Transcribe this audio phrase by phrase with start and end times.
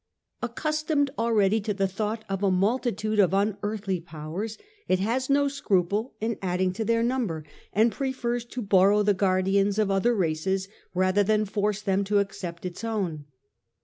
[0.41, 5.29] Accustomed suppie already to the thought of a multitude of un earthly powers, it has
[5.29, 9.77] no scruple in adding creeds and to their number, and prefers to borrow the guardians
[9.77, 13.25] of other races rather than force them to accept its own.